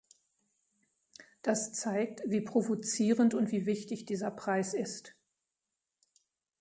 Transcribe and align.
Das 1.43 1.73
zeigt, 1.73 2.23
wie 2.25 2.41
provozierend 2.41 3.35
und 3.35 3.51
wie 3.51 3.67
wichtig 3.67 4.03
dieser 4.07 4.31
Preis 4.31 4.73
ist. 4.73 5.13